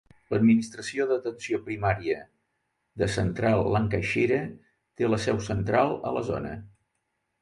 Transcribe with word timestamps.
L'Administració 0.33 1.05
d'atenció 1.09 1.59
primària 1.67 2.23
de 3.01 3.09
Central 3.17 3.61
Lancashire 3.75 4.41
té 4.71 5.11
la 5.13 5.21
seu 5.27 5.43
central 5.53 5.95
a 6.11 6.15
la 6.17 6.25
zona. 6.31 6.57